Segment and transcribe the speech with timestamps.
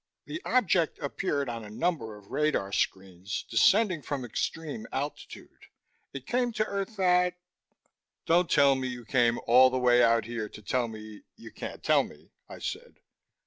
[0.25, 5.67] "The object appeared on a number of radar screens, descending from extreme altitude.
[6.11, 7.37] It came to earth at..." he hesitated.
[8.25, 11.83] "Don't tell me you came all the way out here to tell me you can't
[11.83, 12.95] tell me," I said.